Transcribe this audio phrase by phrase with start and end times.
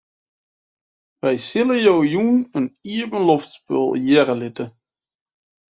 [1.21, 4.65] Wy sille jo jûn in iepenloftspul hearre litte.